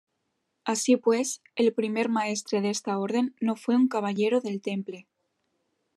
[0.65, 5.05] Así pues, el primer maestre de esta Orden no fue un caballero del Temple.